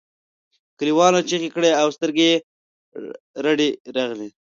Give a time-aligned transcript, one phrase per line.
[0.77, 2.35] کليوالو چیغې کړې او سترګې یې
[3.45, 4.29] رډې راغلې.